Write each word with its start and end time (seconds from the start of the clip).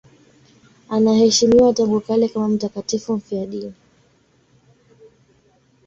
Anaheshimiwa 0.89 1.73
tangu 1.73 2.01
kale 2.01 2.27
kama 2.29 2.47
mtakatifu 2.47 3.13
mfiadini. 3.17 3.73